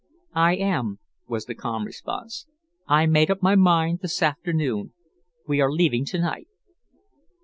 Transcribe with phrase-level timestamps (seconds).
[0.33, 0.97] "I am,"
[1.27, 2.47] was the calm response.
[2.87, 4.93] "I made up my mind this afternoon.
[5.47, 6.47] We are leaving to night."